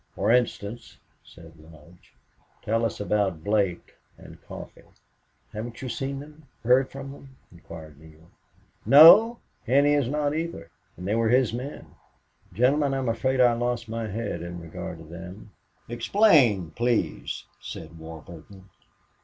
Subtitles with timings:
[0.15, 2.15] "For instance," said Lodge,
[2.63, 4.81] "tell us about Blake and Coffee."
[5.53, 8.31] "Haven't you seen them heard from them?" inquired Neale.
[8.83, 9.37] "No.
[9.67, 10.71] Henney has not, either.
[10.97, 11.85] And they were his men."
[12.51, 15.51] "Gentlemen, I'm afraid I lost my head in regard to them."
[15.87, 18.69] "Explain, please," said Warburton.